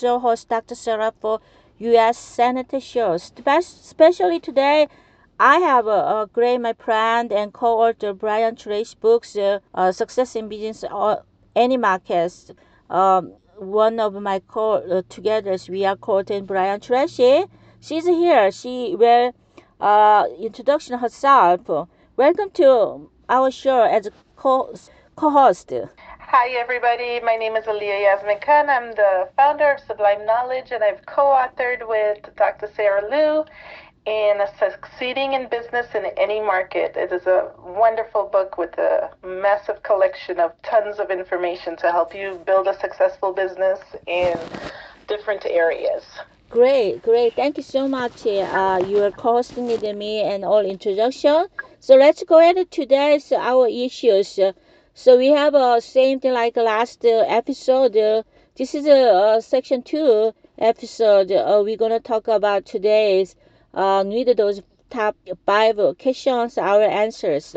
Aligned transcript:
show 0.00 0.18
host 0.18 0.48
Dr. 0.48 0.74
Sarah 0.74 1.12
for 1.20 1.40
U.S. 1.78 2.18
Senate 2.18 2.82
shows. 2.82 3.32
Especially 3.46 4.40
today, 4.40 4.88
I 5.38 5.58
have 5.58 5.86
a, 5.86 5.90
a 6.22 6.28
great 6.32 6.58
my 6.58 6.72
friend 6.72 7.32
and 7.32 7.52
co-author 7.52 8.12
Brian 8.14 8.56
Tracy 8.56 8.96
books, 9.00 9.36
uh, 9.36 9.60
uh, 9.74 9.92
Success 9.92 10.36
in 10.36 10.48
Business, 10.48 10.84
uh, 10.90 11.16
Any 11.54 11.76
Markets. 11.76 12.50
Um, 12.90 13.34
one 13.56 14.00
of 14.00 14.14
my 14.14 14.40
co 14.40 14.74
uh, 14.74 15.02
together 15.08 15.56
we 15.68 15.84
are 15.84 15.96
quoting 15.96 16.46
Brian 16.46 16.80
Tracy. 16.80 17.44
She's 17.80 18.06
here. 18.06 18.50
She 18.52 18.96
will 18.96 19.34
uh, 19.80 20.26
introduction 20.40 20.98
herself. 20.98 21.60
Welcome 22.16 22.50
to 22.54 23.10
our 23.28 23.50
show 23.50 23.82
as 23.82 24.06
a 24.06 24.12
co 24.36 24.74
co-host. 25.16 25.72
Hi, 26.28 26.48
everybody. 26.58 27.20
My 27.20 27.36
name 27.36 27.54
is 27.54 27.66
Aliyah 27.66 28.02
Yasmin 28.02 28.40
Khan. 28.40 28.68
I'm 28.68 28.90
the 28.96 29.28
founder 29.36 29.70
of 29.70 29.80
Sublime 29.86 30.26
Knowledge, 30.26 30.72
and 30.72 30.82
I've 30.82 31.06
co 31.06 31.22
authored 31.22 31.86
with 31.88 32.18
Dr. 32.34 32.68
Sarah 32.74 33.08
Liew 33.08 33.46
in 34.06 34.40
Succeeding 34.58 35.34
in 35.34 35.48
Business 35.48 35.86
in 35.94 36.06
Any 36.16 36.40
Market. 36.40 36.96
It 36.96 37.12
is 37.12 37.28
a 37.28 37.52
wonderful 37.64 38.28
book 38.32 38.58
with 38.58 38.76
a 38.76 39.08
massive 39.24 39.84
collection 39.84 40.40
of 40.40 40.50
tons 40.62 40.98
of 40.98 41.12
information 41.12 41.76
to 41.76 41.92
help 41.92 42.12
you 42.12 42.42
build 42.44 42.66
a 42.66 42.78
successful 42.80 43.32
business 43.32 43.78
in 44.08 44.36
different 45.06 45.46
areas. 45.46 46.02
Great, 46.50 47.02
great. 47.02 47.34
Thank 47.34 47.56
you 47.56 47.62
so 47.62 47.86
much. 47.86 48.26
Uh, 48.26 48.82
you 48.84 49.00
are 49.04 49.12
hosting 49.12 49.68
me 49.68 50.22
and 50.22 50.44
all 50.44 50.66
introduction. 50.66 51.46
So 51.78 51.94
let's 51.94 52.24
go 52.24 52.40
ahead 52.40 52.68
today's 52.72 53.30
our 53.30 53.68
issues. 53.68 54.40
So 54.98 55.18
we 55.18 55.28
have 55.28 55.52
a 55.52 55.58
uh, 55.58 55.80
same 55.80 56.20
thing 56.20 56.32
like 56.32 56.56
last 56.56 57.04
uh, 57.04 57.22
episode. 57.28 57.94
Uh, 57.94 58.22
this 58.56 58.74
is 58.74 58.86
a 58.86 59.10
uh, 59.10 59.40
section 59.42 59.82
two 59.82 60.32
episode. 60.56 61.30
Uh, 61.30 61.60
we're 61.62 61.76
gonna 61.76 62.00
talk 62.00 62.28
about 62.28 62.64
today's 62.64 63.36
uh, 63.74 64.02
read 64.06 64.34
those 64.38 64.62
top 64.88 65.14
five 65.44 65.76
questions, 65.98 66.56
our 66.56 66.82
answers. 66.82 67.54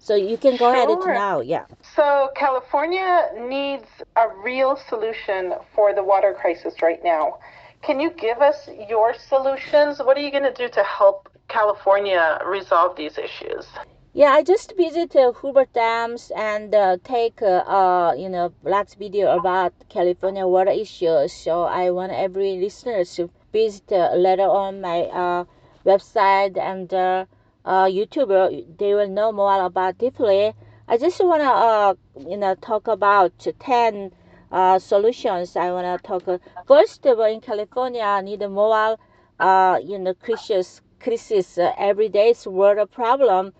So 0.00 0.16
you 0.16 0.36
can 0.36 0.58
go 0.58 0.70
sure. 0.70 0.74
ahead 0.74 0.88
now. 1.06 1.40
Yeah. 1.40 1.64
So 1.96 2.28
California 2.36 3.30
needs 3.40 3.88
a 4.16 4.28
real 4.44 4.76
solution 4.90 5.54
for 5.74 5.94
the 5.94 6.04
water 6.04 6.36
crisis 6.38 6.82
right 6.82 7.02
now. 7.02 7.38
Can 7.80 8.00
you 8.00 8.10
give 8.10 8.42
us 8.42 8.68
your 8.90 9.14
solutions? 9.14 9.98
What 9.98 10.18
are 10.18 10.20
you 10.20 10.30
going 10.30 10.42
to 10.42 10.52
do 10.52 10.68
to 10.68 10.82
help 10.82 11.30
California 11.48 12.38
resolve 12.44 12.96
these 12.96 13.16
issues? 13.16 13.66
Yeah, 14.14 14.32
I 14.32 14.42
just 14.42 14.74
visit 14.76 15.14
uh, 15.16 15.32
Hoover 15.32 15.66
Dams 15.72 16.32
and 16.34 16.74
uh, 16.74 16.96
take 17.04 17.42
uh, 17.42 17.62
uh, 17.78 18.14
you 18.16 18.28
know 18.30 18.50
blog 18.62 18.88
video 18.98 19.36
about 19.36 19.72
California 19.90 20.46
water 20.46 20.70
issues. 20.70 21.32
So 21.32 21.64
I 21.64 21.90
want 21.90 22.12
every 22.12 22.56
listener 22.58 23.04
to 23.04 23.30
visit 23.52 23.92
uh, 23.92 24.14
later 24.14 24.48
on 24.48 24.80
my 24.80 25.02
uh, 25.02 25.44
website 25.84 26.56
and 26.58 26.92
uh, 26.94 27.26
uh, 27.66 27.84
YouTube, 27.84 28.78
they 28.78 28.94
will 28.94 29.08
know 29.08 29.30
more 29.32 29.62
about 29.64 29.98
deeply. 29.98 30.54
I 30.88 30.96
just 30.98 31.20
want 31.24 31.42
to, 31.42 31.48
uh, 31.50 31.94
you 32.30 32.36
know, 32.38 32.54
talk 32.54 32.88
about 32.88 33.32
10 33.58 34.12
uh, 34.50 34.78
solutions. 34.78 35.56
I 35.56 35.70
want 35.72 35.86
to 36.02 36.06
talk, 36.06 36.28
uh, 36.28 36.38
first 36.66 37.04
of 37.06 37.18
all, 37.18 37.26
in 37.32 37.40
California, 37.40 38.02
I 38.02 38.20
need 38.22 38.40
more, 38.48 38.98
uh, 39.38 39.78
you 39.82 39.98
know, 39.98 40.14
crisis, 40.14 40.80
crisis 41.02 41.58
uh, 41.58 41.72
every 41.78 42.08
day's 42.08 42.46
water 42.46 42.86
problem. 42.86 43.52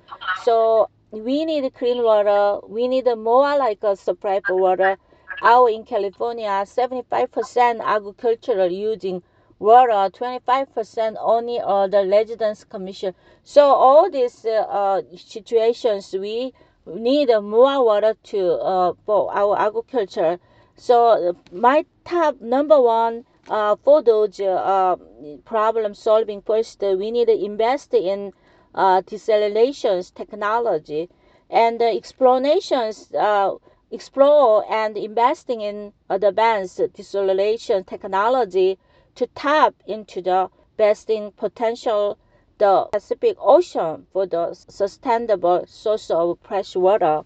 So 0.45 0.89
we 1.11 1.45
need 1.45 1.73
clean 1.75 2.03
water. 2.03 2.67
We 2.67 2.89
need 2.89 3.07
more 3.17 3.57
like 3.59 3.83
a 3.83 3.97
supply 3.97 4.41
for 4.47 4.57
water. 4.57 4.97
Out 5.43 5.67
in 5.67 5.85
California, 5.85 6.49
75% 6.65 7.81
agricultural 7.81 8.71
using 8.71 9.23
water 9.63 10.11
25% 10.11 11.17
only 11.21 11.61
uh, 11.61 11.87
the 11.87 12.05
residence 12.09 12.65
commission 12.65 13.15
so 13.45 13.63
all 13.63 14.11
these 14.11 14.45
uh, 14.45 14.67
uh, 14.69 15.03
situations 15.17 16.13
we 16.19 16.53
need 16.85 17.29
more 17.41 17.85
water 17.85 18.15
to 18.25 18.55
uh, 18.55 18.93
for 19.07 19.33
our 19.33 19.57
agriculture 19.57 20.37
so 20.75 21.37
my 21.53 21.85
top 22.05 22.41
number 22.41 22.81
one 22.81 23.25
uh, 23.49 23.77
for 23.85 24.03
those 24.03 24.39
uh, 24.41 24.97
problem 25.45 25.95
solving 25.95 26.41
first 26.43 26.81
we 26.81 27.11
need 27.11 27.27
to 27.27 27.45
invest 27.45 27.93
in 27.95 28.33
uh, 28.75 29.03
desalinations 29.03 30.15
technology 30.15 31.09
and 31.51 31.83
uh, 31.83 31.85
explanations 31.85 33.13
uh, 33.15 33.53
explore 33.91 34.65
and 34.73 34.97
investing 34.97 35.61
in 35.61 35.93
advanced 36.09 36.79
desalination 36.79 37.87
technology 37.87 38.79
to 39.15 39.27
tap 39.35 39.75
into 39.87 40.23
the 40.23 40.49
vesting 40.79 41.31
potential 41.33 42.17
the 42.59 42.87
Pacific 42.93 43.37
Ocean 43.41 44.07
for 44.13 44.25
the 44.27 44.55
sustainable 44.55 45.65
source 45.67 46.11
of 46.11 46.39
fresh 46.43 46.77
water. 46.77 47.23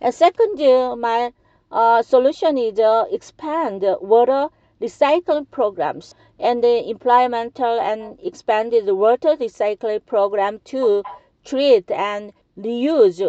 And 0.00 0.12
second, 0.12 0.58
my 1.00 1.32
uh, 1.70 2.02
solution 2.02 2.58
is 2.58 2.78
uh, 2.78 3.04
expand 3.10 3.84
water 4.00 4.48
recycling 4.80 5.50
programs 5.50 6.14
and 6.38 6.64
the 6.64 6.84
implemental 6.84 7.78
and 7.80 8.18
expanded 8.22 8.86
water 8.86 9.36
recycling 9.36 10.04
program 10.06 10.58
to 10.64 11.02
treat 11.44 11.90
and 11.90 12.32
reuse 12.58 13.20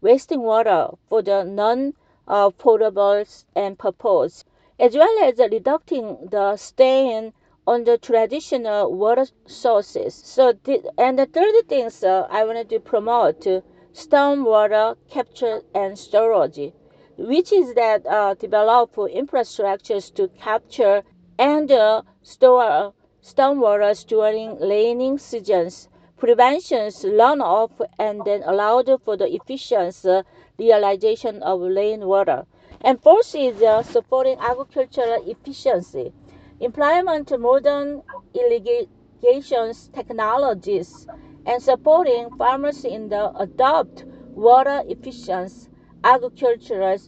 wasting 0.00 0.42
water 0.42 0.88
for 1.08 1.20
the 1.22 1.44
non 1.44 1.92
uh, 2.26 2.50
potable 2.50 3.24
and 3.54 3.78
purpose, 3.78 4.44
as 4.78 4.94
well 4.94 5.24
as 5.24 5.38
reducing 5.38 6.28
the 6.30 6.56
strain 6.56 7.32
on 7.66 7.84
the 7.84 7.98
traditional 7.98 8.92
water 8.92 9.26
sources. 9.46 10.14
So, 10.14 10.54
and 10.96 11.18
the 11.18 11.26
third 11.26 11.68
thing 11.68 11.90
uh, 12.02 12.26
I 12.30 12.44
wanted 12.44 12.70
to 12.70 12.80
promote 12.80 13.46
stormwater 13.92 14.96
capture 15.08 15.62
and 15.74 15.98
storage, 15.98 16.72
which 17.20 17.52
is 17.52 17.74
that 17.74 18.06
uh, 18.06 18.34
develop 18.34 18.94
infrastructures 18.96 20.12
to 20.14 20.28
capture 20.28 21.02
and 21.38 21.70
uh, 21.70 22.02
store 22.22 22.94
stormwater 23.22 23.94
during 24.06 24.58
rainy 24.60 25.16
seasons, 25.18 25.88
preventions 26.16 27.04
runoff, 27.04 27.70
and 27.98 28.24
then 28.24 28.42
allowed 28.44 28.90
for 29.04 29.16
the 29.16 29.32
efficient 29.34 29.94
uh, 30.06 30.22
realization 30.58 31.42
of 31.42 31.60
rainwater. 31.60 32.46
And 32.80 33.00
fourth 33.00 33.34
is 33.34 33.62
uh, 33.62 33.82
supporting 33.82 34.38
agricultural 34.40 35.22
efficiency. 35.26 36.12
Implement 36.60 37.38
modern 37.38 38.02
irrigation 38.34 39.72
technologies, 39.92 41.06
and 41.46 41.62
supporting 41.62 42.30
farmers 42.36 42.84
in 42.84 43.08
the 43.08 43.32
adopt 43.38 44.04
water 44.34 44.82
efficient 44.88 45.69
agricultural 46.04 46.98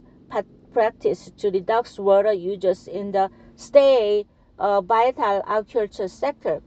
practice 0.73 1.31
to 1.37 1.51
reduce 1.51 1.99
water 1.99 2.33
uses 2.33 2.89
in 2.89 3.13
the 3.13 3.31
state 3.57 4.27
uh, 4.59 4.81
vital 4.81 5.43
agriculture 5.47 6.09
sector. 6.09 6.63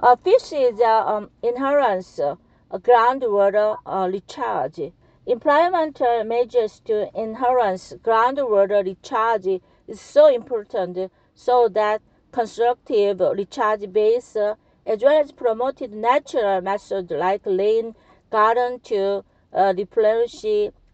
Uh, 0.00 0.16
fifth 0.16 0.52
is 0.52 0.80
uh, 0.80 1.06
um, 1.06 1.30
enhance 1.42 2.18
uh, 2.18 2.34
groundwater 2.72 3.76
uh, 3.84 4.08
recharge. 4.10 4.80
Implement 5.26 6.00
measures 6.26 6.80
to 6.86 7.10
enhance 7.14 7.92
groundwater 8.02 8.84
recharge 8.84 9.60
is 9.86 10.00
so 10.00 10.28
important 10.28 11.10
so 11.34 11.68
that 11.68 12.00
constructive 12.32 13.20
recharge 13.20 13.92
base 13.92 14.36
uh, 14.36 14.54
as 14.86 15.02
well 15.02 15.20
as 15.20 15.32
promoted 15.32 15.92
natural 15.92 16.60
methods 16.60 17.10
like 17.10 17.44
rain 17.44 17.94
garden 18.30 18.80
to 18.80 19.24
uh, 19.52 19.74
replenish 19.76 20.44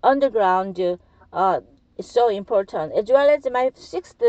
underground 0.07 0.81
uh, 1.33 1.61
is 1.99 2.07
so 2.07 2.29
important 2.29 2.93
as 2.93 3.09
well 3.09 3.29
as 3.29 3.45
my 3.51 3.71
sixth 3.75 4.23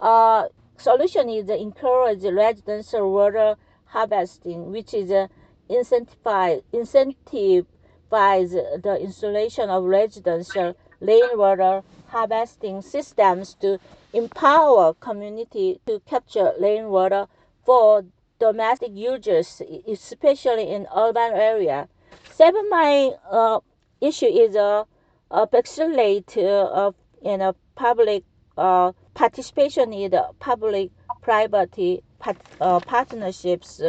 uh, 0.00 0.44
solution 0.76 1.28
is 1.28 1.48
encourage 1.48 2.22
residential 2.24 3.10
water 3.12 3.56
harvesting 3.86 4.70
which 4.70 4.92
is 4.92 5.10
uh, 5.10 5.26
incentivize 5.70 6.62
incentivize 6.72 8.52
the 8.82 8.96
installation 9.00 9.70
of 9.70 9.84
residential 9.84 10.76
rainwater 11.00 11.82
harvesting 12.08 12.82
systems 12.82 13.54
to 13.54 13.78
empower 14.12 14.94
community 14.94 15.80
to 15.86 16.00
capture 16.06 16.52
rainwater 16.60 17.26
for 17.64 18.04
domestic 18.38 18.90
users, 18.94 19.62
especially 19.86 20.70
in 20.70 20.86
urban 20.94 21.32
area. 21.32 21.88
Seven, 22.30 22.68
my 22.70 23.12
uh, 23.30 23.60
issue 24.00 24.26
is 24.26 24.54
uh, 24.56 24.84
facilitate 25.30 26.36
uh, 26.38 26.92
in 27.22 27.40
a 27.40 27.54
public 27.74 28.24
uh, 28.56 28.92
participation 29.14 29.92
in 29.92 30.10
the 30.10 30.28
public-private 30.38 32.02
part, 32.18 32.36
uh, 32.60 32.80
partnerships, 32.80 33.82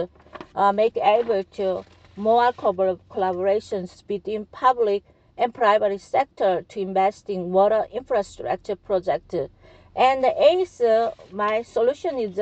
uh, 0.55 0.71
make 0.71 0.97
able 0.97 1.43
to 1.43 1.85
more 2.15 2.51
collaborations 2.53 4.05
between 4.07 4.45
public 4.47 5.03
and 5.37 5.53
private 5.53 6.01
sector 6.01 6.63
to 6.67 6.79
invest 6.79 7.29
in 7.29 7.51
water 7.51 7.85
infrastructure 7.93 8.75
project. 8.75 9.35
And 9.95 10.25
eighth, 10.25 10.81
my 11.31 11.61
solution 11.61 12.17
is 12.17 12.39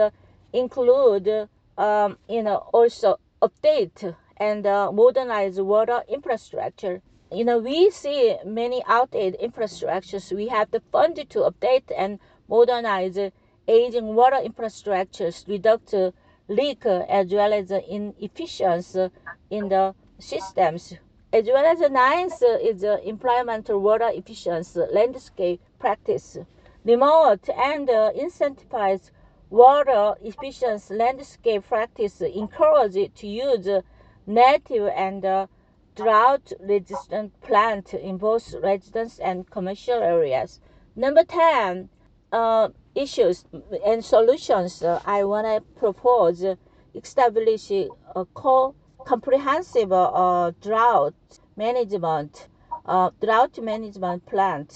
include, 0.54 1.50
um, 1.78 2.18
you 2.30 2.42
know, 2.42 2.68
also 2.74 3.20
update 3.42 4.16
and 4.38 4.66
uh, 4.66 4.92
modernize 4.92 5.60
water 5.60 6.04
infrastructure. 6.08 7.02
You 7.36 7.44
know, 7.44 7.58
we 7.58 7.90
see 7.92 8.38
many 8.46 8.82
outdated 8.88 9.42
infrastructures. 9.42 10.32
We 10.32 10.48
have 10.48 10.72
the 10.72 10.80
fund 10.80 11.18
to 11.18 11.40
update 11.40 11.92
and 11.98 12.18
modernize 12.48 13.20
aging 13.68 14.16
water 14.16 14.38
infrastructures, 14.38 15.46
reduce 15.46 16.14
leak 16.48 16.86
as 16.86 17.34
well 17.34 17.52
as 17.52 17.72
inefficiency 17.72 19.10
in 19.50 19.68
the 19.68 19.94
systems. 20.18 20.94
As 21.34 21.46
well 21.48 21.66
as 21.66 21.80
the 21.80 21.90
ninth 21.90 22.42
is 22.42 22.86
implement 23.04 23.68
water 23.68 24.12
efficiency 24.14 24.80
landscape 24.94 25.60
practice. 25.78 26.38
Remote 26.86 27.50
and 27.50 27.90
incentivize 27.90 29.12
water 29.50 30.16
efficient 30.24 30.90
landscape 30.90 31.68
practice 31.68 32.22
encourage 32.22 33.14
to 33.16 33.28
use 33.28 33.68
native 34.26 34.88
and 34.96 35.50
drought 35.96 36.52
resistant 36.60 37.40
plant 37.42 37.94
in 37.94 38.18
both 38.18 38.54
residence 38.62 39.20
and 39.20 39.50
commercial 39.50 40.02
areas. 40.04 40.60
Number 40.96 41.24
10, 41.24 41.90
uh, 42.32 42.70
issues 42.96 43.46
and 43.86 44.04
solutions 44.04 44.82
uh, 44.82 45.02
I 45.06 45.24
want 45.24 45.46
to 45.48 45.62
propose 45.80 46.44
establish 46.94 47.72
a 47.72 47.90
co 48.34 48.74
comprehensive 49.06 49.92
uh, 49.92 50.52
drought 50.62 51.14
management 51.56 52.48
uh, 52.86 53.10
drought 53.22 53.58
management 53.62 54.26
plan. 54.26 54.68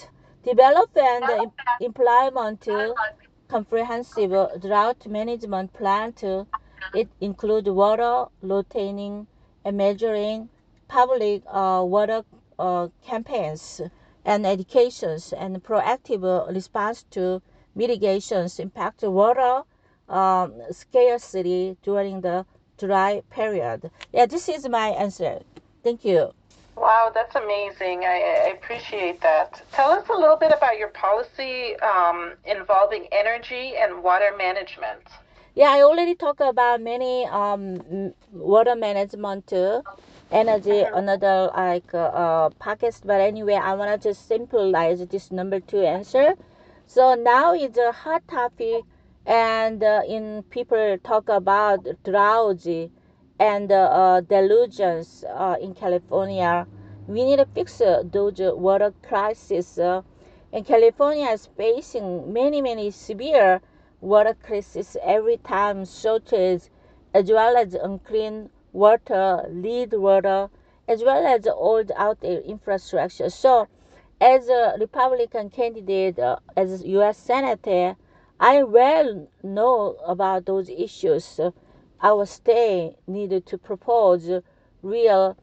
Develop 0.43 0.89
and 0.97 1.51
implement 1.81 2.69
comprehensive 3.47 4.31
drought 4.61 5.07
management 5.07 5.73
plan. 5.73 6.13
It 6.93 7.09
includes 7.21 7.69
water 7.69 8.25
retaining 8.41 9.27
and 9.65 9.77
measuring 9.77 10.49
public 10.89 11.43
uh, 11.47 11.81
water 11.85 12.23
uh, 12.57 12.89
campaigns 13.05 13.79
and 14.25 14.45
educations 14.45 15.31
and 15.31 15.63
proactive 15.63 16.23
response 16.53 17.05
to 17.11 17.41
mitigations 17.75 18.59
impact 18.59 19.03
water 19.03 19.61
um, 20.09 20.53
scarcity 20.71 21.77
during 21.83 22.19
the 22.21 22.45
dry 22.77 23.21
period. 23.29 23.89
Yeah, 24.11 24.25
this 24.25 24.49
is 24.49 24.67
my 24.67 24.89
answer. 24.89 25.39
Thank 25.83 26.03
you. 26.03 26.33
Wow, 26.75 27.11
that's 27.13 27.35
amazing. 27.35 28.05
I, 28.05 28.45
I 28.45 28.49
appreciate 28.57 29.21
that. 29.21 29.61
Tell 29.71 29.91
us 29.91 30.07
a 30.09 30.13
little 30.13 30.37
bit 30.37 30.51
about 30.51 30.77
your 30.77 30.87
policy 30.89 31.75
um, 31.79 32.33
involving 32.45 33.07
energy 33.11 33.73
and 33.77 34.01
water 34.01 34.31
management. 34.37 35.03
Yeah, 35.55 35.71
I 35.71 35.81
already 35.81 36.15
talked 36.15 36.39
about 36.41 36.81
many 36.81 37.25
um, 37.25 38.13
water 38.31 38.75
management 38.75 39.47
too. 39.47 39.83
Energy, 40.31 40.81
uh-huh. 40.81 40.95
another 40.95 41.49
like 41.55 41.91
uh, 41.93 42.49
pockets, 42.59 43.01
but 43.03 43.19
anyway, 43.19 43.55
I 43.55 43.73
want 43.73 43.99
to 43.99 44.09
just 44.09 44.27
simplify 44.27 44.93
this 44.93 45.31
number 45.31 45.59
two 45.59 45.81
answer. 45.81 46.35
So 46.85 47.15
now 47.15 47.53
it's 47.53 47.79
a 47.79 47.91
hot 47.91 48.27
topic, 48.27 48.83
and 49.25 49.83
uh, 49.83 50.01
in 50.07 50.43
people 50.51 50.97
talk 51.03 51.29
about 51.29 51.87
drowsy 52.03 52.91
and 53.39 53.71
uh, 53.71 54.21
delusions 54.21 55.23
uh, 55.33 55.55
in 55.59 55.73
California. 55.73 56.67
We 57.07 57.23
need 57.23 57.37
to 57.37 57.47
fix 57.47 57.81
uh, 57.81 58.03
those 58.05 58.37
water 58.37 58.93
crisis. 59.01 59.79
Uh, 59.79 60.03
and 60.53 60.63
California 60.63 61.29
is 61.29 61.47
facing 61.57 62.31
many, 62.31 62.61
many 62.61 62.91
severe 62.91 63.61
water 63.99 64.35
crises 64.43 64.95
every 65.03 65.37
time 65.37 65.85
shortage, 65.85 66.63
as 67.15 67.31
well 67.31 67.57
as 67.57 67.73
unclean 67.73 68.51
water, 68.73 69.45
lead 69.49 69.93
water, 69.93 70.49
as 70.87 71.03
well 71.03 71.25
as 71.27 71.47
old 71.47 71.91
outdated 71.95 72.45
infrastructure. 72.45 73.29
So 73.29 73.67
as 74.21 74.49
a 74.49 74.75
Republican 74.79 75.49
candidate, 75.49 76.19
uh, 76.19 76.37
as 76.57 76.83
U.S. 76.85 77.17
Senator, 77.17 77.95
I 78.39 78.63
well 78.63 79.27
know 79.43 79.97
about 80.05 80.45
those 80.45 80.69
issues. 80.69 81.39
our 82.01 82.25
state 82.25 82.95
needed 83.07 83.45
to 83.47 83.57
propose 83.57 84.29
real, 84.81 85.37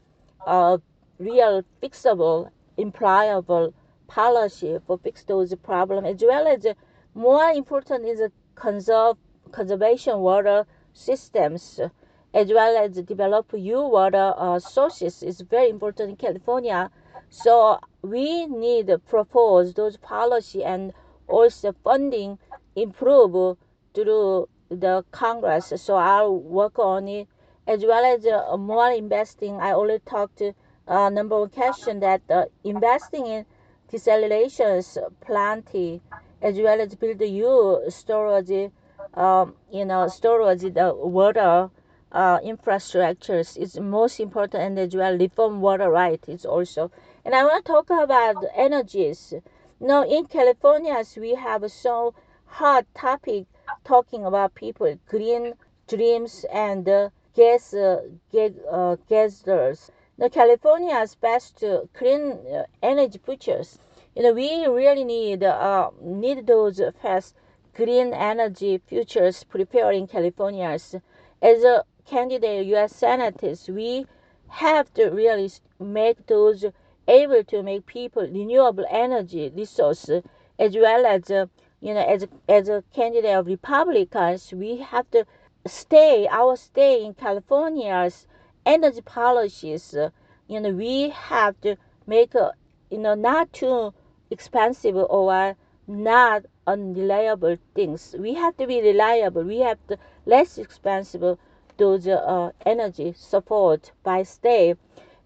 uh, 0.47 0.79
real 1.19 1.63
fixable, 1.83 2.51
implyable 2.79 3.75
policy 4.07 4.79
for 4.87 4.99
fix 4.99 5.25
those 5.25 5.55
problems, 5.57 6.07
as 6.07 6.23
well 6.23 6.47
as 6.47 6.67
more 7.15 7.51
important 7.51 8.07
is 8.07 8.21
conserve 8.55 9.17
conservation 9.53 10.21
water 10.21 10.67
systems, 10.93 11.81
as 12.37 12.49
well 12.53 12.77
as 12.85 12.93
develop 13.03 13.53
new 13.53 13.83
water 13.97 14.27
uh, 14.37 14.59
sources 14.59 15.23
is 15.23 15.41
very 15.41 15.69
important 15.71 16.11
in 16.11 16.17
California 16.17 16.91
so 17.29 17.81
we 18.03 18.47
need 18.47 18.87
to 18.87 18.99
propose 18.99 19.75
those 19.75 19.97
policy 19.97 20.63
and 20.63 20.93
also 21.29 21.75
funding 21.85 22.39
improve 22.77 23.57
through 23.95 24.49
the 24.69 25.05
Congress. 25.11 25.73
So 25.77 25.97
I'll 25.97 26.37
work 26.37 26.79
on 26.79 27.09
it 27.09 27.29
as 27.67 27.85
well 27.85 28.05
as 28.05 28.27
uh, 28.27 28.57
more 28.57 28.91
investing. 28.91 29.57
I 29.61 29.73
already 29.73 30.03
talked 30.07 30.43
uh, 30.87 31.09
number 31.11 31.41
one 31.41 31.49
question 31.51 32.01
that 32.01 32.23
uh, 32.31 32.45
investing 32.65 33.27
in 33.27 33.47
desalinations 33.93 34.99
plenty 35.21 36.01
as 36.43 36.57
well 36.57 36.81
as 36.81 36.95
build 36.95 37.21
new 37.21 37.83
storage, 37.89 38.71
um, 39.15 39.55
you 39.73 39.85
know, 39.85 40.07
storage 40.09 40.61
the 40.61 40.93
water 40.95 41.71
uh, 42.17 42.41
infrastructures 42.41 43.57
is 43.59 43.79
most 43.79 44.21
important 44.21 44.63
and 44.63 44.79
as 44.79 44.97
well 44.97 45.17
reform 45.19 45.61
water 45.61 45.91
rights 45.91 46.29
is 46.29 46.45
also 46.47 46.91
and 47.25 47.35
I 47.35 47.45
want 47.45 47.65
to 47.67 47.73
talk 47.73 47.91
about 47.91 48.43
energies. 48.55 49.35
Now, 49.81 50.03
in 50.05 50.27
California, 50.27 51.03
we 51.17 51.35
have 51.35 51.71
so 51.73 52.15
hot 52.47 52.87
topic 52.95 53.47
talking 53.85 54.25
about 54.25 54.55
people, 54.55 54.99
green 55.07 55.55
dreams 55.89 56.45
and 56.53 56.89
uh, 56.89 57.11
gas, 57.35 57.75
uh, 57.75 58.03
gas, 58.33 58.53
uh, 58.71 58.97
gasers. 59.11 59.91
Now, 60.19 60.29
California's 60.29 61.15
best 61.17 61.63
uh, 61.65 61.83
clean 61.95 62.33
uh, 62.47 62.65
energy 62.83 63.19
futures. 63.19 63.79
You 64.15 64.23
know, 64.23 64.33
we 64.33 64.67
really 64.67 65.05
need 65.05 65.43
uh, 65.45 65.91
need 66.01 66.47
those 66.47 66.81
fast 67.03 67.35
green 67.75 68.15
energy 68.15 68.79
futures 68.79 69.45
preparing 69.45 70.07
Californians. 70.07 70.95
As 71.43 71.65
a 71.65 71.85
candidate 72.07 72.67
U.S. 72.67 72.95
senators, 72.95 73.69
we 73.69 74.07
have 74.49 74.93
to 74.95 75.11
really 75.11 75.51
make 75.79 76.27
those 76.27 76.65
able 77.09 77.45
to 77.45 77.63
make 77.63 77.87
people 77.87 78.23
renewable 78.23 78.87
energy 78.91 79.53
resource 79.55 80.09
as 80.59 80.75
well 80.77 81.07
as 81.07 81.31
uh, 81.31 81.47
you 81.81 81.95
know 81.95 82.05
as 82.07 82.27
as 82.49 82.69
a 82.69 82.83
candidate 82.95 83.35
of 83.35 83.47
Republicans, 83.47 84.53
we 84.53 84.79
have 84.79 85.11
to 85.11 85.27
stay 85.67 86.27
our 86.31 86.57
stay 86.57 87.05
in 87.05 87.15
California's 87.15 88.27
energy 88.65 89.01
policies. 89.03 89.95
Uh, 89.95 90.11
you 90.49 90.61
know 90.61 90.71
we 90.71 91.11
have 91.11 91.61
to 91.61 91.77
make 92.07 92.35
a 92.35 92.53
you 92.91 92.99
know 92.99 93.15
not 93.15 93.53
too 93.53 93.93
expensive 94.31 94.97
or 94.97 95.57
not 95.87 96.45
unreliable 96.67 97.57
things. 97.75 98.15
We 98.19 98.35
have 98.35 98.57
to 98.57 98.67
be 98.67 98.81
reliable. 98.83 99.43
We 99.45 99.61
have 99.61 99.79
to 99.89 99.99
less 100.25 100.59
expensive 100.59 101.39
those 101.77 102.07
uh, 102.07 102.51
energy 102.65 103.15
support 103.17 103.93
by 104.03 104.23
state 104.23 104.77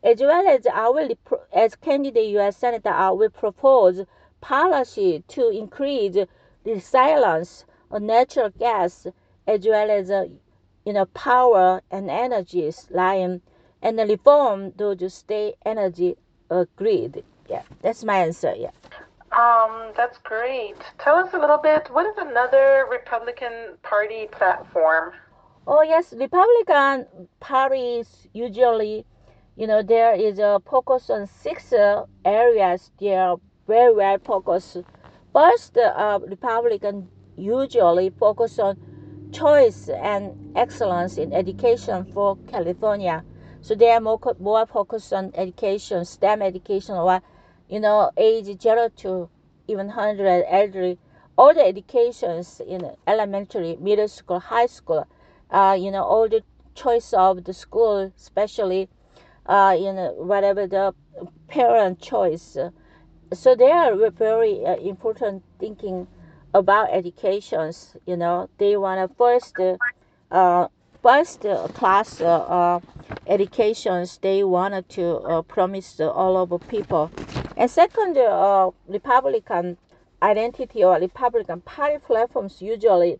as 0.03 0.21
well 0.21 0.49
as 0.49 0.65
will, 0.65 1.11
as 1.53 1.75
candidate 1.77 2.31
U.S. 2.31 2.57
Senator, 2.57 2.89
I 2.89 3.11
will 3.11 3.31
propose 3.31 4.05
policy 4.41 5.23
to 5.29 5.51
increase 5.51 6.15
the 6.15 6.29
resilience 6.65 7.65
of 7.91 8.03
natural 8.03 8.51
gas 8.51 9.07
as 9.47 9.67
well 9.67 9.91
as 9.91 10.11
uh, 10.11 10.27
you 10.85 10.93
know 10.93 11.05
power 11.07 11.83
and 11.91 12.09
energy 12.09 12.73
line 12.91 13.43
and 13.83 13.99
reform 13.99 14.73
the 14.77 15.11
state 15.11 15.57
energy 15.67 16.17
uh, 16.51 16.65
grid. 16.77 17.25
Yeah, 17.49 17.63
that's 17.83 18.05
my 18.05 18.19
answer. 18.19 18.55
Yeah. 18.57 18.71
Um, 19.33 19.93
that's 19.97 20.19
great. 20.19 20.77
Tell 20.99 21.17
us 21.17 21.35
a 21.35 21.39
little 21.39 21.59
bit. 21.59 21.89
What 21.91 22.07
is 22.07 22.17
another 22.17 22.87
Republican 22.91 23.77
Party 23.83 24.29
platform? 24.33 25.13
Oh 25.73 25.83
yes, 25.83 26.13
Republican 26.13 27.07
parties 27.39 28.27
usually 28.35 29.07
you 29.57 29.67
know, 29.67 29.83
there 29.83 30.15
is 30.15 30.39
a 30.39 30.61
focus 30.67 31.11
on 31.11 31.27
six 31.29 31.75
uh, 31.75 32.07
areas. 32.25 32.91
They 33.01 33.15
are 33.17 33.39
very 33.69 33.95
well 33.95 34.19
focused. 34.19 34.79
First, 35.35 35.77
uh, 35.79 36.21
Republican 36.27 37.11
usually 37.37 38.11
focus 38.11 38.59
on 38.59 38.79
choice 39.33 39.91
and 39.91 40.35
excellence 40.57 41.19
in 41.19 41.33
education 41.35 42.07
for 42.15 42.39
California. 42.49 43.25
So 43.61 43.75
they 43.77 43.91
are 43.93 44.01
more, 44.01 44.21
more 44.41 44.67
focused 44.67 45.13
on 45.13 45.33
education, 45.35 46.07
STEM 46.07 46.43
education, 46.43 46.97
or, 46.97 47.23
you 47.69 47.81
know, 47.81 48.11
age 48.17 48.61
0 48.61 48.91
to 48.99 49.29
even 49.69 49.89
100 49.89 50.47
elderly 50.49 50.99
all 51.39 51.55
the 51.55 51.65
educations 51.65 52.61
in 52.67 52.91
elementary, 53.07 53.77
middle 53.81 54.09
school, 54.09 54.41
high 54.41 54.67
school, 54.67 55.07
uh, 55.51 55.77
you 55.79 55.91
know, 55.91 56.05
all 56.05 56.29
the 56.29 56.43
choice 56.75 57.13
of 57.13 57.45
the 57.45 57.53
school, 57.53 58.13
especially, 58.17 58.89
uh, 59.47 59.77
you 59.79 59.93
know, 59.93 60.15
whatever 60.19 60.67
the 60.67 60.95
parent 61.49 62.01
choice. 62.01 62.57
So 63.33 63.55
they 63.55 63.71
are 63.71 64.11
very 64.11 64.65
uh, 64.65 64.77
important 64.77 65.43
thinking 65.59 66.07
about 66.55 66.91
educations. 66.91 67.97
You 68.07 68.17
know, 68.17 68.49
they 68.59 68.77
want 68.77 69.09
to 69.09 69.15
first, 69.17 69.59
uh, 70.31 70.69
first 71.03 71.47
class 71.75 72.21
uh, 72.21 72.25
uh, 72.27 72.81
educations 73.27 74.19
they 74.23 74.45
wanted 74.45 74.89
to 74.91 75.17
uh, 75.19 75.43
promise 75.43 76.01
all 76.01 76.37
over 76.37 76.59
people, 76.59 77.11
and 77.57 77.71
second, 77.71 78.17
Republican 78.89 79.77
identity 80.23 80.85
or 80.85 80.99
Republican 80.99 81.61
Party 81.63 81.99
platforms 81.99 82.61
usually 82.61 83.19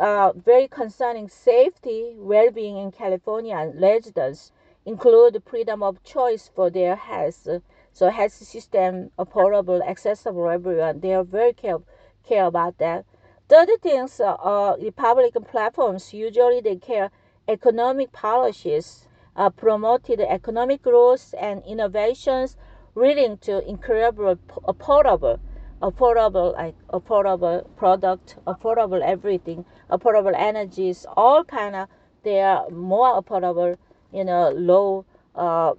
uh, 0.00 0.32
very 0.32 0.68
concerning 0.68 1.28
safety, 1.28 2.14
well-being 2.16 2.76
in 2.76 2.90
California 2.92 3.56
and 3.56 3.80
residents 3.80 4.52
include 4.86 5.42
freedom 5.44 5.82
of 5.82 6.02
choice 6.04 6.50
for 6.54 6.70
their 6.70 6.96
health. 6.96 7.48
So 7.92 8.08
health 8.10 8.32
system 8.32 9.10
affordable, 9.18 9.86
accessible 9.86 10.48
everyone. 10.48 11.00
They 11.00 11.14
are 11.14 11.24
very 11.24 11.52
care, 11.52 11.78
care 12.24 12.46
about 12.46 12.78
that. 12.78 13.04
Third 13.48 13.70
things, 13.82 14.20
uh, 14.20 14.76
Republican 14.80 15.44
platforms 15.44 16.14
usually 16.14 16.60
they 16.60 16.76
care 16.76 17.10
economic 17.48 18.12
policies, 18.12 19.08
uh, 19.34 19.50
promoted 19.50 20.20
economic 20.20 20.82
growth 20.82 21.34
and 21.40 21.62
innovations, 21.66 22.56
leading 22.94 23.38
to 23.38 23.66
incredible 23.68 24.36
affordable 24.64 25.38
affordable 25.80 26.54
like 26.54 26.74
affordable 26.88 27.64
product 27.76 28.36
affordable 28.46 29.00
everything 29.02 29.64
affordable 29.90 30.34
energies 30.36 31.06
all 31.16 31.44
kind 31.44 31.76
of 31.76 31.88
they 32.24 32.40
are 32.40 32.68
more 32.70 33.22
affordable 33.22 33.76
you 34.12 34.24
know 34.24 34.50
low 34.50 35.04
uh, 35.36 35.72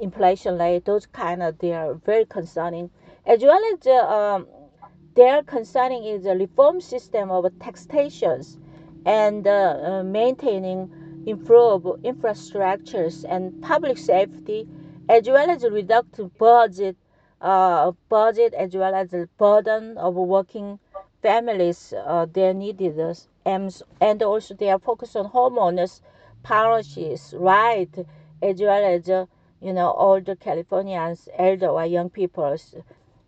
inflation 0.00 0.58
rate 0.58 0.84
those 0.84 1.06
kind 1.06 1.42
of 1.42 1.58
they 1.58 1.72
are 1.72 1.94
very 1.94 2.24
concerning. 2.24 2.90
As 3.24 3.42
well 3.42 3.60
as 3.72 3.86
uh, 3.86 3.92
um, 3.92 4.46
their 5.14 5.42
concerning 5.42 6.04
is 6.04 6.24
the 6.24 6.36
reform 6.36 6.80
system 6.80 7.30
of 7.30 7.44
taxations 7.58 8.58
and 9.04 9.46
uh, 9.46 9.50
uh 9.50 10.02
maintaining 10.02 10.90
improve 11.26 11.82
infrastructures 12.04 13.24
and 13.28 13.62
public 13.62 13.98
safety 13.98 14.68
as 15.08 15.26
well 15.26 15.48
as 15.50 15.62
reduce 15.64 16.30
budget 16.38 16.96
uh, 17.40 17.92
budget 18.08 18.54
as 18.54 18.74
well 18.74 18.94
as 18.94 19.10
the 19.10 19.28
burden 19.38 19.96
of 19.98 20.14
working 20.14 20.78
families 21.22 21.92
uh, 22.04 22.26
they 22.32 22.52
needed 22.52 22.98
and, 23.44 23.82
and 24.00 24.22
also 24.22 24.54
they 24.54 24.70
are 24.70 24.78
focused 24.78 25.16
on 25.16 25.30
homeowners 25.30 26.00
policies 26.42 27.34
right? 27.36 27.90
As 28.42 28.60
well 28.60 28.84
as 28.84 29.08
uh, 29.08 29.26
you 29.60 29.72
know 29.72 29.92
older 29.92 30.36
Californians 30.36 31.28
elder 31.36 31.68
or 31.68 31.84
young 31.84 32.10
people 32.10 32.56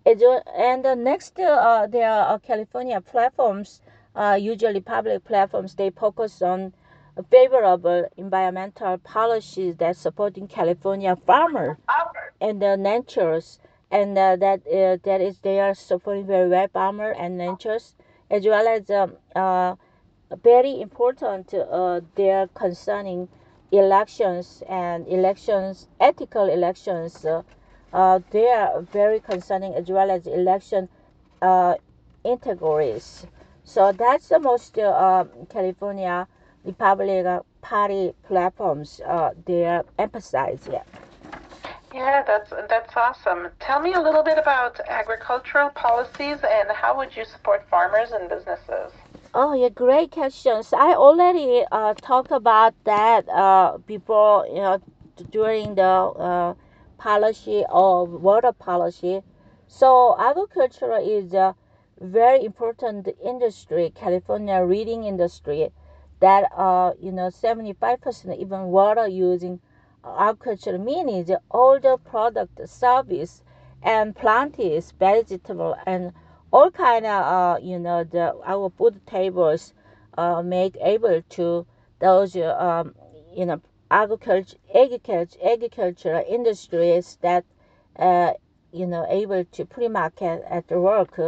and 0.07 0.85
the 0.85 0.95
next 0.97 1.39
uh, 1.39 1.87
there 1.87 2.11
are 2.11 2.39
California 2.39 3.01
platforms 3.01 3.81
uh, 4.15 4.39
usually 4.41 4.81
public 4.81 5.25
platforms 5.25 5.75
they 5.75 5.91
focus 5.91 6.43
on 6.43 6.73
favorable 7.31 8.09
environmental 8.17 8.99
policies 8.99 9.75
that 9.77 9.97
supporting 9.97 10.47
California 10.47 11.17
farmers 11.27 11.77
and 12.41 12.63
the 12.63 12.77
naturals 12.77 13.59
and 13.91 14.19
uh, 14.19 14.37
that 14.37 14.61
uh, 14.67 14.99
that 15.03 15.21
is 15.21 15.39
they 15.39 15.61
are 15.61 15.75
supporting 15.75 16.27
very 16.27 16.49
well 16.49 16.69
farmer 16.69 17.13
and 17.13 17.39
ranchers 17.39 17.95
as 18.31 18.45
well 18.45 18.69
as 18.69 18.91
um, 18.91 19.15
uh, 19.35 19.75
very 20.43 20.81
important 20.81 21.53
uh, 21.55 22.01
they 22.15 22.31
are 22.31 22.47
concerning 22.49 23.29
elections 23.73 24.63
and 24.69 25.07
elections 25.09 25.89
ethical 26.01 26.49
elections 26.49 27.25
uh, 27.25 27.43
uh, 27.93 28.21
they 28.31 28.49
are 28.49 28.83
very 28.83 29.21
concerning 29.21 29.75
as 29.75 29.89
well 29.89 30.11
as 30.11 30.27
election 30.27 30.89
integrity 32.25 33.01
so 33.65 33.93
that's 33.93 34.29
the 34.29 34.39
most 34.39 34.79
um, 34.79 35.29
California 35.49 36.27
Republican 36.65 37.41
Party 37.61 38.13
platforms 38.27 39.01
they 39.47 39.67
are 39.67 39.85
emphasized. 39.99 40.69
Yeah, 41.93 42.23
that's 42.27 42.51
that's 42.69 42.97
awesome. 42.97 43.49
Tell 43.61 43.81
me 43.81 43.95
a 43.95 44.01
little 44.01 44.23
bit 44.23 44.39
about 44.39 44.79
agricultural 44.89 45.71
policies 45.71 46.39
and 46.43 46.71
how 46.71 46.97
would 46.97 47.17
you 47.17 47.25
support 47.25 47.67
farmers 47.69 48.11
and 48.13 48.29
businesses? 48.29 48.93
Oh, 49.35 49.55
yeah, 49.55 49.69
great 49.69 50.11
questions. 50.11 50.73
I 50.73 50.95
already 50.95 51.65
uh, 51.71 51.95
talked 51.95 52.31
about 52.31 52.75
that 52.85 53.29
uh, 53.29 53.79
before, 53.79 54.47
you 54.47 54.55
know, 54.57 54.81
during 55.31 55.75
the 55.77 55.83
uh, 55.83 56.55
policy 56.99 57.65
of 57.69 58.11
water 58.11 58.53
policy. 58.53 59.23
So 59.67 60.17
agriculture 60.19 60.97
is 60.99 61.33
a 61.35 61.55
very 62.01 62.45
important 62.45 63.09
industry, 63.25 63.93
California 63.95 64.63
reading 64.65 65.05
industry, 65.05 65.71
that 66.21 66.51
uh, 66.57 66.93
you 67.01 67.13
know, 67.13 67.29
75% 67.31 68.39
even 68.39 68.65
water 68.67 69.07
using 69.07 69.61
agriculture 70.19 70.79
means 70.79 71.27
the 71.29 71.41
product, 72.05 72.69
service, 72.69 73.43
and 73.83 74.15
plants, 74.15 74.93
vegetable, 74.93 75.77
and 75.87 76.13
all 76.53 76.71
kind 76.71 77.07
of 77.07 77.23
uh, 77.23 77.59
you 77.63 77.79
know 77.79 78.05
the 78.05 78.35
our 78.45 78.71
food 78.71 79.01
tables 79.07 79.75
uh, 80.17 80.43
make 80.43 80.77
able 80.81 81.23
to 81.29 81.67
those 82.01 82.37
um, 82.37 82.95
you 83.35 83.47
know 83.47 83.61
agriculture 83.91 84.57
agriculture 84.75 85.39
agricultural 85.45 86.25
industries 86.29 87.19
that 87.23 87.45
uh, 87.99 88.33
you 88.73 88.87
know 88.87 89.07
able 89.09 89.45
to 89.45 89.65
pre-market 89.65 90.43
at 90.49 90.67
the 90.69 90.81
work. 90.81 91.19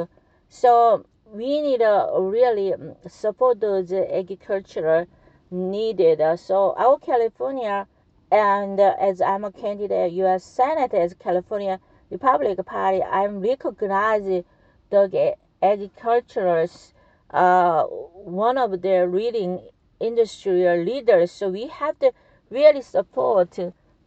So 0.49 1.04
we 1.26 1.60
need 1.60 1.78
to 1.78 2.08
really 2.18 2.75
um, 2.75 2.96
support 3.06 3.60
those 3.60 3.92
agricultural 3.92 5.06
needed. 5.50 6.20
So 6.38 6.75
our 6.76 6.99
California 6.99 7.87
and 8.30 8.78
uh, 8.78 8.94
as 9.00 9.20
I'm 9.20 9.44
a 9.44 9.52
candidate 9.52 10.12
U.S. 10.12 10.44
Senate 10.44 10.94
as 10.94 11.14
California 11.14 11.80
Republican 12.10 12.64
Party, 12.64 13.02
I'm 13.02 13.40
recognizing 13.40 14.44
the 14.90 15.37
agriculturalists, 15.62 16.94
uh, 17.30 17.84
one 17.84 18.58
of 18.58 18.82
the 18.82 19.06
leading 19.06 19.60
industrial 19.99 20.82
leaders. 20.82 21.30
So 21.30 21.49
we 21.49 21.66
have 21.68 21.99
to 22.00 22.12
really 22.50 22.82
support 22.82 23.58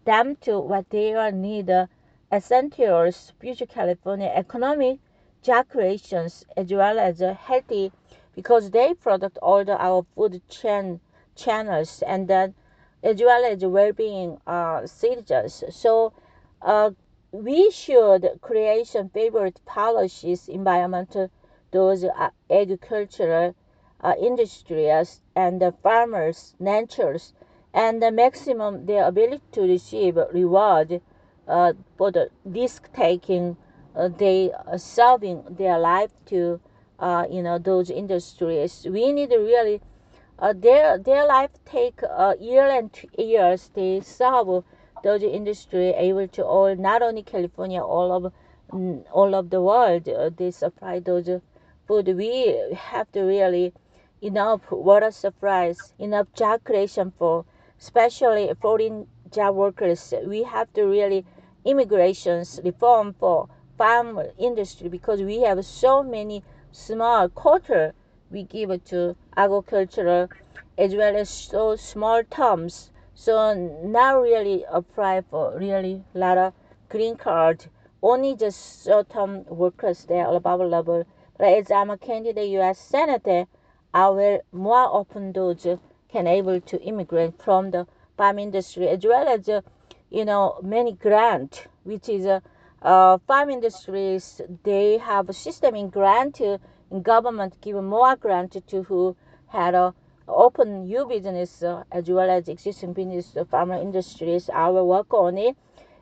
them 0.06 0.36
to 0.42 0.60
what 0.60 0.90
they 0.90 1.14
are 1.14 1.32
need 1.32 1.70
uh, 1.70 1.88
essentials, 2.32 3.34
future 3.40 3.66
California 3.66 4.32
economic 4.34 5.00
job 5.42 5.68
creations 5.70 6.46
as 6.56 6.72
well 6.72 6.98
as 6.98 7.20
a 7.20 7.34
healthy 7.34 7.92
because 8.34 8.72
they 8.72 8.94
product 8.94 9.38
all 9.42 9.64
the 9.66 9.78
our 9.78 10.06
food 10.16 10.42
chain 10.50 11.00
channels 11.36 12.02
and 12.08 12.28
then 12.28 12.54
as 13.04 13.22
well 13.22 13.44
as 13.46 13.64
well-being 13.66 14.40
uh, 14.48 14.88
citizens. 14.88 15.64
So 15.70 16.14
uh, 16.62 16.92
we 17.32 17.70
should 17.72 18.40
create 18.42 18.88
some 18.88 19.10
favorite 19.10 19.60
policies, 19.66 20.48
environmental, 20.48 21.30
those 21.72 22.04
uh, 22.04 22.30
agricultural 22.50 23.56
uh, 24.02 24.14
industries 24.20 25.22
and 25.36 25.62
the 25.62 25.72
farmers, 25.72 26.56
naturals, 26.60 27.34
and 27.74 28.02
the 28.02 28.12
maximum 28.12 28.86
their 28.86 29.06
ability 29.08 29.44
to 29.52 29.62
receive 29.62 30.18
reward 30.32 31.02
uh, 31.48 31.74
for 31.98 32.12
the 32.12 32.30
risk 32.46 32.92
taking 32.94 33.58
uh, 33.96 34.08
they 34.08 34.52
are 34.52 34.78
serving 34.78 35.44
their 35.50 35.78
life 35.80 36.12
to 36.26 36.60
uh, 37.00 37.26
you 37.30 37.42
know 37.42 37.58
those 37.58 37.90
industries. 37.90 38.86
We 38.90 39.12
need 39.12 39.32
really 39.32 39.82
uh, 40.40 40.54
their 40.54 40.98
their 40.98 41.26
life 41.28 41.52
take 41.66 42.02
a 42.04 42.36
year 42.40 42.68
and 42.68 42.92
two 42.94 43.08
years. 43.18 43.70
They 43.74 44.02
solve 44.02 44.64
those 45.04 45.24
industry 45.24 45.90
able 45.90 46.28
to 46.30 46.46
all 46.46 46.76
not 46.76 47.02
only 47.02 47.24
California, 47.24 47.82
all 47.82 48.12
of 48.12 48.34
all 49.12 49.36
of 49.36 49.50
the 49.50 49.62
world. 49.62 50.08
Uh, 50.10 50.30
they 50.36 50.52
supply 50.52 51.00
those 51.00 51.30
food. 51.88 52.08
We 52.16 52.72
have 52.74 53.12
to 53.14 53.22
really 53.24 53.74
enough 54.22 54.72
water 54.72 55.12
supplies, 55.12 55.94
enough 56.00 56.28
job 56.34 56.64
creation 56.64 57.12
for 57.18 57.46
especially 57.80 58.52
foreign 58.62 59.08
job 59.32 59.56
workers. 59.56 60.14
We 60.26 60.44
have 60.44 60.72
to 60.74 60.86
really 60.86 61.26
immigrations 61.66 62.60
reform 62.64 63.14
for 63.20 63.50
farm 63.78 64.20
industry 64.38 64.90
because 64.90 65.22
we 65.22 65.42
have 65.42 65.66
so 65.66 66.04
many 66.04 66.44
small 66.72 67.30
quarter 67.30 67.94
we 68.32 68.44
give 68.44 68.84
to 68.86 69.16
agriculture 69.38 70.30
as 70.78 70.96
well 70.96 71.16
as 71.16 71.30
so 71.30 71.76
small 71.76 72.24
terms. 72.24 72.92
So 73.16 73.54
not 73.84 74.22
really 74.22 74.66
apply 74.70 75.22
for 75.22 75.58
really 75.58 76.04
a 76.16 76.18
lot 76.18 76.38
of 76.38 76.54
green 76.90 77.16
card. 77.16 77.66
Only 78.02 78.36
just 78.36 78.84
certain 78.84 79.46
workers 79.46 80.06
there 80.06 80.28
are 80.28 80.66
level. 80.66 81.06
but 81.38 81.48
as 81.48 81.72
I'm 81.72 81.90
a 81.90 81.98
candidate 81.98 82.50
U.S. 82.50 82.80
senator, 82.80 83.46
I 83.94 84.10
will 84.10 84.42
more 84.52 84.94
open 84.94 85.32
doors 85.32 85.66
can 86.10 86.28
able 86.28 86.62
to 86.62 86.82
immigrant 86.82 87.42
from 87.42 87.72
the 87.72 87.88
farm 88.18 88.40
industry 88.40 88.88
as 88.88 89.04
well 89.04 89.28
as 89.28 89.50
you 90.10 90.26
know 90.26 90.60
many 90.62 90.94
grant 90.94 91.68
which 91.84 92.08
is 92.08 92.26
uh, 92.26 92.40
uh, 92.84 93.18
farm 93.28 93.50
industries 93.50 94.42
they 94.64 94.98
have 94.98 95.30
a 95.30 95.34
system 95.34 95.76
in 95.76 95.90
grant 95.90 96.40
uh, 96.42 96.58
government 97.02 97.60
give 97.62 97.82
more 97.84 98.16
grant 98.16 98.56
to 98.68 98.84
who 98.84 99.16
had 99.48 99.74
a 99.76 99.94
open 100.28 100.86
new 100.86 101.06
business 101.06 101.64
uh, 101.64 101.84
as 101.92 102.10
well 102.10 102.30
as 102.30 102.48
existing 102.48 102.94
business 102.94 103.36
uh, 103.36 103.44
farmer 103.46 103.76
industries 103.76 104.50
I 104.54 104.70
will 104.70 104.88
work 104.88 105.14
on 105.14 105.38
it. 105.38 105.58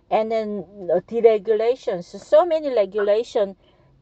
And 0.10 0.32
then 0.32 0.66
deregulations 1.08 2.04
so 2.06 2.46
many 2.46 2.74
regulation 2.74 3.56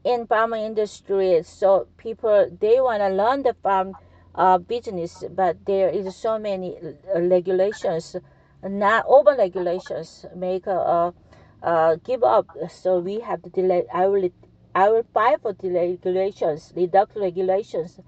in 0.04 0.26
farm 0.26 0.54
industry. 0.54 1.42
So 1.44 1.86
people 1.96 2.50
they 2.60 2.80
want 2.80 3.00
to 3.00 3.08
learn 3.08 3.42
the 3.42 3.54
farm 3.62 3.96
uh, 4.34 4.58
business 4.58 5.24
but 5.30 5.64
there 5.66 5.88
is 5.88 6.14
so 6.16 6.38
many 6.38 6.76
uh, 6.76 7.20
regulations 7.20 8.16
not 8.62 9.04
over 9.06 9.34
regulations 9.36 10.26
make 10.34 10.66
uh, 10.66 11.12
uh, 11.62 11.96
give 12.04 12.22
up. 12.24 12.46
So 12.68 12.98
we 13.00 13.20
have 13.20 13.42
to 13.42 13.50
delay 13.50 13.84
i 13.92 14.06
will 14.06 14.30
i 14.74 14.88
will 14.88 15.04
fight 15.14 15.40
for 15.42 15.52
the 15.54 15.70
regulations 15.70 16.72
reduct 16.76 17.16
regulations. 17.16 18.00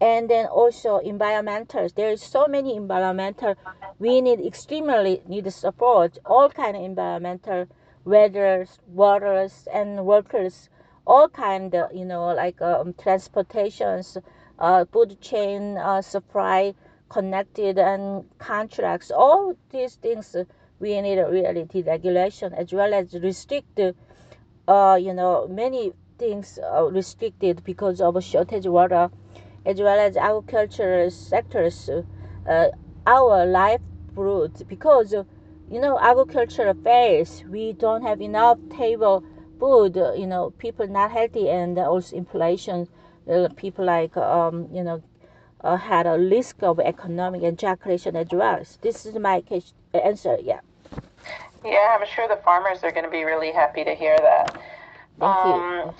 And 0.00 0.28
then 0.28 0.46
also 0.46 0.98
environmental 0.98 1.88
there 1.94 2.10
is 2.10 2.22
so 2.22 2.46
many 2.46 2.76
environmental. 2.76 3.54
We 3.98 4.20
need 4.20 4.40
extremely 4.40 5.22
need 5.26 5.50
support. 5.52 6.18
All 6.26 6.48
kind 6.50 6.76
of 6.76 6.82
environmental 6.82 7.66
weathers 8.04 8.78
waters 8.88 9.66
and 9.72 10.04
workers. 10.06 10.68
All 11.06 11.28
kind 11.28 11.74
of 11.74 11.94
you 11.94 12.04
know 12.04 12.26
like 12.34 12.60
um, 12.60 12.94
transportations 12.94 14.18
uh, 14.58 14.84
food 14.84 15.20
chain 15.20 15.78
uh, 15.78 16.02
supply 16.02 16.74
connected 17.08 17.78
and 17.78 18.24
contracts. 18.38 19.10
All 19.10 19.54
these 19.70 19.96
things 19.96 20.36
we 20.78 21.00
need 21.00 21.18
a 21.18 21.30
reality 21.30 21.82
regulation 21.82 22.52
as 22.52 22.72
well 22.72 22.92
as 22.92 23.14
restrict 23.14 23.80
uh, 24.68 24.98
you 25.00 25.12
know 25.14 25.46
many 25.48 25.92
things 26.18 26.58
are 26.58 26.86
restricted 26.88 27.62
because 27.64 28.00
of 28.00 28.22
shortage 28.24 28.66
water 28.66 29.10
as 29.66 29.80
well 29.80 29.98
as 29.98 30.16
agricultural 30.16 31.10
sectors 31.10 31.90
uh, 32.48 32.68
our 33.06 33.46
livelihood 33.46 34.52
because 34.68 35.12
you 35.70 35.80
know 35.80 35.98
agriculture 36.00 36.74
fails 36.84 37.42
we 37.48 37.72
don't 37.72 38.02
have 38.02 38.20
enough 38.20 38.58
table 38.70 39.22
food 39.58 39.96
you 40.16 40.26
know 40.26 40.50
people 40.58 40.86
not 40.86 41.10
healthy 41.12 41.48
and 41.50 41.78
also 41.78 42.16
inflation 42.16 42.88
uh, 43.30 43.48
people 43.56 43.84
like 43.84 44.16
um, 44.16 44.68
you 44.72 44.82
know 44.82 45.02
uh, 45.62 45.76
had 45.76 46.06
a 46.06 46.18
risk 46.18 46.62
of 46.62 46.78
economic 46.80 47.42
and 47.42 47.58
job 47.58 47.80
creation 47.80 48.16
as 48.16 48.28
well. 48.32 48.62
This 48.82 49.06
is 49.06 49.14
my 49.16 49.40
case, 49.40 49.72
answer. 49.94 50.36
Yeah. 50.42 50.60
Yeah, 51.66 51.98
I'm 51.98 52.06
sure 52.14 52.28
the 52.28 52.40
farmers 52.44 52.84
are 52.84 52.92
going 52.92 53.04
to 53.04 53.10
be 53.10 53.24
really 53.24 53.50
happy 53.52 53.82
to 53.82 53.94
hear 53.94 54.16
that. 54.16 54.56
Thank 55.18 55.22
um, 55.22 55.82
you. 55.86 55.94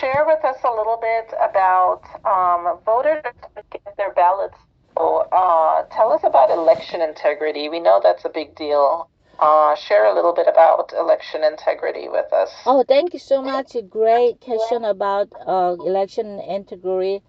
Share 0.00 0.24
with 0.26 0.42
us 0.44 0.56
a 0.64 0.70
little 0.70 0.98
bit 1.00 1.32
about 1.38 2.02
um, 2.24 2.78
voters 2.86 3.22
get 3.70 3.96
their 3.96 4.14
ballots. 4.14 4.56
So, 4.96 5.28
uh, 5.32 5.84
tell 5.92 6.10
us 6.12 6.22
about 6.24 6.50
election 6.50 7.00
integrity. 7.02 7.68
We 7.68 7.80
know 7.80 8.00
that's 8.02 8.24
a 8.24 8.28
big 8.28 8.54
deal. 8.56 9.08
Uh, 9.38 9.74
share 9.74 10.04
a 10.06 10.14
little 10.14 10.34
bit 10.34 10.46
about 10.46 10.92
election 10.92 11.44
integrity 11.44 12.08
with 12.08 12.32
us. 12.32 12.50
Oh, 12.66 12.82
thank 12.86 13.12
you 13.12 13.18
so 13.18 13.40
much. 13.42 13.76
Great 13.88 14.40
question 14.40 14.84
about 14.84 15.28
uh, 15.46 15.76
election 15.78 16.40
integrity. 16.40 17.22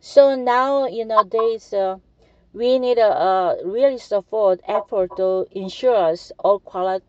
So 0.00 0.34
now, 0.36 0.86
you 0.86 1.04
know, 1.04 1.24
there's 1.24 1.72
uh, 1.72 1.96
we 2.52 2.78
need 2.78 2.98
a, 2.98 3.10
a 3.10 3.56
really 3.64 3.98
support 3.98 4.60
effort 4.66 5.16
to 5.16 5.46
ensure 5.50 6.14
all 6.38 6.60
quali- 6.60 7.02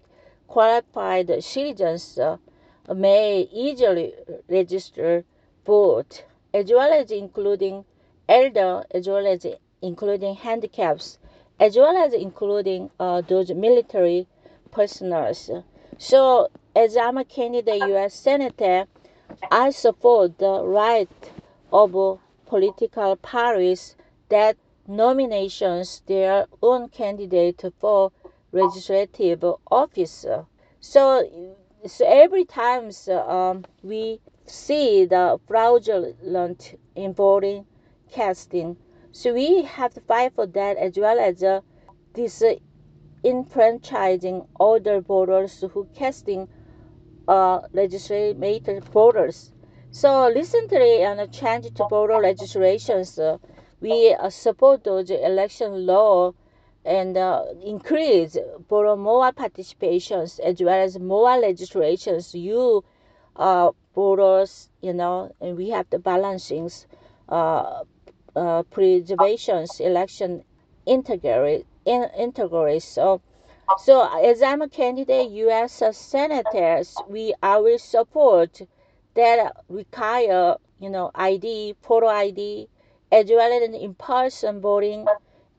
qualified 0.47 1.43
citizens 1.43 2.17
uh, 2.17 2.37
may 2.93 3.47
easily 3.51 4.13
register 4.49 5.23
vote, 5.65 6.23
as 6.53 6.71
well 6.71 6.91
as 6.93 7.11
including 7.11 7.85
elder, 8.29 8.83
as 8.91 9.07
well 9.07 9.27
as 9.27 9.45
including 9.81 10.35
handicaps, 10.35 11.19
as 11.59 11.75
well 11.75 11.95
as 11.97 12.13
including 12.13 12.89
uh, 12.99 13.21
those 13.21 13.51
military 13.51 14.27
personnel. 14.71 15.33
So, 15.97 16.49
as 16.75 16.95
I'm 16.95 17.17
a 17.17 17.25
candidate 17.25 17.81
U.S. 17.89 18.13
senator, 18.13 18.85
I 19.51 19.71
support 19.71 20.37
the 20.37 20.63
right 20.63 21.09
of 21.71 22.19
political 22.45 23.15
parties 23.17 23.95
that 24.29 24.55
nominations 24.87 26.01
their 26.07 26.47
own 26.61 26.87
candidate 26.89 27.63
for 27.79 28.11
legislative 28.51 29.43
office. 29.69 30.25
So, 30.79 31.29
so 31.85 32.05
every 32.05 32.45
time 32.45 32.91
um, 33.11 33.65
we 33.83 34.19
see 34.45 35.05
the 35.05 35.39
fraudulent 35.47 36.79
in 36.95 37.13
voting 37.13 37.65
casting, 38.11 38.77
so 39.11 39.33
we 39.33 39.63
have 39.63 39.93
to 39.93 40.01
fight 40.01 40.33
for 40.35 40.45
that 40.47 40.77
as 40.77 40.97
well 40.97 41.19
as 41.19 41.43
uh, 41.43 41.61
this 42.13 42.41
uh, 42.41 42.55
enfranchising 43.23 44.47
older 44.59 45.01
voters 45.01 45.63
who 45.73 45.87
casting 45.95 46.47
uh, 47.27 47.59
legislative 47.73 48.83
voters. 48.85 49.51
So 49.91 50.31
recently, 50.31 51.03
on 51.05 51.19
a 51.19 51.27
change 51.27 51.73
to 51.73 51.87
voter 51.89 52.19
legislations, 52.19 53.17
uh, 53.19 53.37
we 53.79 54.13
uh, 54.13 54.29
support 54.29 54.83
those 54.83 55.09
election 55.09 55.85
law 55.85 56.33
and 56.87 57.17
uh, 57.17 57.43
increase 57.63 58.37
voter 58.69 58.95
more 58.95 59.31
participations 59.33 60.39
as 60.39 60.61
well 60.61 60.83
as 60.83 60.97
more 60.99 61.37
legislations. 61.37 62.33
You 62.33 62.83
uh, 63.35 63.71
voters, 63.93 64.69
you 64.81 64.93
know, 64.93 65.31
and 65.41 65.57
we 65.57 65.69
have 65.69 65.89
the 65.89 65.99
balancings, 65.99 66.85
uh, 67.29 67.83
uh, 68.35 68.63
preservations, 68.63 69.79
election 69.79 70.43
integrity, 70.85 71.65
in, 71.85 72.07
integrity. 72.17 72.79
So, 72.79 73.21
so 73.77 74.07
as 74.23 74.41
I'm 74.41 74.61
a 74.61 74.69
candidate, 74.69 75.29
U.S. 75.31 75.83
senators, 75.91 76.95
we 77.07 77.33
will 77.43 77.79
support 77.79 78.61
that 79.15 79.53
require 79.67 80.57
you 80.79 80.89
know 80.89 81.11
ID, 81.15 81.75
photo 81.81 82.07
ID, 82.07 82.69
as 83.11 83.25
well 83.29 83.51
as 83.51 83.75
in-person 83.75 84.61
voting, 84.61 85.05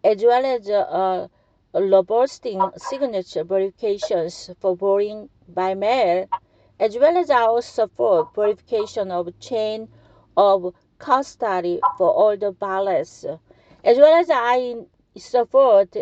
as 0.05 0.23
well 0.23 0.45
as 0.45 0.69
uh, 0.69 1.29
robust 1.75 2.47
signature 2.77 3.45
verifications 3.45 4.51
for 4.61 4.75
voting 4.77 5.29
by 5.49 5.75
mail, 5.75 6.27
as 6.79 6.97
well 6.99 7.17
as 7.17 7.31
our 7.31 7.61
support 7.63 8.35
for 8.35 8.45
verification 8.47 9.11
of 9.11 9.39
chain 9.41 9.89
of 10.37 10.75
custody 10.99 11.81
for 11.97 12.11
all 12.13 12.37
the 12.37 12.53
ballots, 12.53 13.25
as 13.85 13.97
well 13.99 14.15
as 14.21 14.29
I 14.33 14.77
support 15.17 15.97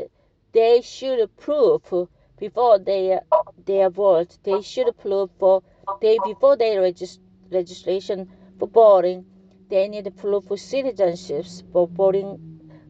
they 0.52 0.80
should 0.82 1.34
prove 1.36 2.08
before 2.38 2.78
they 2.78 3.18
their 3.64 3.90
vote. 3.90 4.38
They 4.42 4.60
should 4.62 4.96
prove 4.98 5.30
for 5.38 5.62
they 6.00 6.18
before 6.18 6.56
they 6.56 6.76
register 6.78 7.20
legislation 7.50 8.28
for 8.58 8.68
voting, 8.68 9.24
they 9.68 9.88
need 9.88 10.14
proof 10.16 10.50
of 10.50 10.58
citizenships 10.58 11.62
for 11.72 11.86
voting, 11.88 12.38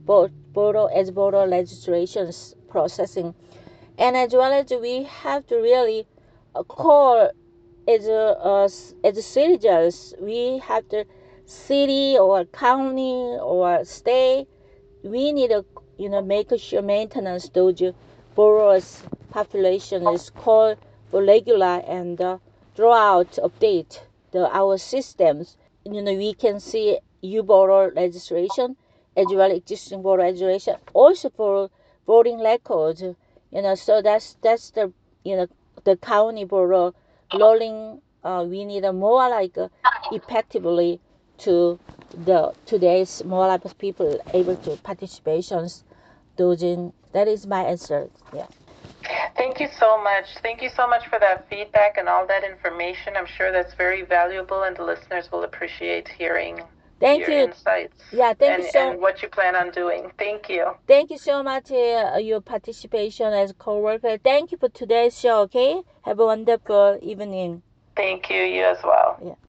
voter 0.06 0.88
as 0.94 1.10
voter 1.10 1.46
legislations 1.46 2.54
processing, 2.68 3.34
and 3.98 4.16
as 4.16 4.32
well 4.32 4.52
as 4.52 4.70
we 4.80 5.02
have 5.02 5.46
to 5.48 5.56
really 5.56 6.06
uh, 6.54 6.62
call 6.62 7.30
as 7.88 8.06
a, 8.06 8.68
as 9.04 9.26
citizens, 9.26 10.14
we 10.20 10.58
have 10.58 10.88
to 10.88 11.04
city 11.44 12.16
or 12.18 12.44
county 12.46 13.36
or 13.40 13.84
state, 13.84 14.46
we 15.02 15.32
need 15.32 15.50
to 15.50 15.64
you 15.98 16.08
know 16.08 16.22
make 16.22 16.50
sure 16.58 16.82
maintenance 16.82 17.48
those 17.50 17.82
voters 18.34 19.02
population 19.30 20.06
is 20.08 20.30
called 20.30 20.78
for 21.10 21.24
regular 21.24 21.82
and 21.86 22.20
uh, 22.20 22.38
draw 22.74 22.94
out 22.94 23.30
update 23.42 24.00
the 24.32 24.54
our 24.54 24.76
systems, 24.76 25.56
you 25.84 26.02
know, 26.02 26.14
we 26.14 26.34
can 26.34 26.60
see 26.60 26.98
you 27.22 27.42
voter 27.42 27.92
registration 27.94 28.76
as 29.16 29.32
well 29.32 29.50
as 29.50 29.58
existing 29.58 30.02
voter 30.02 30.22
registration, 30.22 30.76
also 30.92 31.30
for 31.30 31.70
voting 32.06 32.40
records. 32.40 33.02
You 33.02 33.62
know, 33.62 33.74
so 33.74 34.02
that's 34.02 34.36
that's 34.42 34.70
the 34.70 34.92
you 35.24 35.36
know 35.36 35.46
the 35.84 35.96
county 35.96 36.44
voter 36.44 36.92
rolling. 37.32 38.02
Uh, 38.22 38.44
we 38.48 38.64
need 38.64 38.84
a 38.84 38.92
more 38.92 39.28
like 39.28 39.56
uh, 39.56 39.68
effectively 40.10 41.00
to 41.38 41.78
the 42.12 42.52
today's 42.64 43.24
more 43.24 43.46
like 43.46 43.62
people 43.78 44.20
able 44.34 44.56
to 44.56 44.70
participations 44.76 45.82
doing 46.36 46.92
that 47.12 47.28
is 47.28 47.46
my 47.46 47.62
answer 47.62 48.08
yeah 48.34 48.46
Thank 49.36 49.60
you 49.60 49.68
so 49.78 50.02
much. 50.02 50.26
Thank 50.42 50.62
you 50.62 50.68
so 50.68 50.86
much 50.88 51.06
for 51.08 51.18
that 51.18 51.48
feedback 51.48 51.96
and 51.98 52.08
all 52.08 52.26
that 52.26 52.44
information. 52.44 53.16
I'm 53.16 53.26
sure 53.26 53.52
that's 53.52 53.74
very 53.74 54.02
valuable 54.02 54.62
and 54.62 54.76
the 54.76 54.82
listeners 54.84 55.30
will 55.30 55.44
appreciate 55.44 56.08
hearing. 56.08 56.62
Thank 57.00 57.20
your 57.20 57.30
you. 57.30 57.44
insights. 57.44 58.02
Yeah, 58.12 58.34
thank 58.34 58.54
and, 58.54 58.64
you 58.64 58.70
so 58.70 58.92
and 58.92 59.00
what 59.00 59.22
you 59.22 59.28
plan 59.28 59.56
on 59.56 59.70
doing. 59.70 60.10
Thank 60.18 60.48
you. 60.48 60.72
Thank 60.86 61.10
you 61.10 61.18
so 61.18 61.42
much 61.42 61.70
uh, 61.70 62.18
your 62.20 62.40
participation 62.40 63.32
as 63.32 63.52
co-worker. 63.58 64.18
Thank 64.22 64.52
you 64.52 64.58
for 64.58 64.68
today's 64.68 65.18
show. 65.18 65.42
Okay, 65.42 65.82
have 66.02 66.18
a 66.20 66.26
wonderful 66.26 66.98
evening. 67.02 67.62
Thank 67.96 68.30
you. 68.30 68.42
You 68.42 68.64
as 68.64 68.78
well. 68.84 69.18
Yeah. 69.24 69.36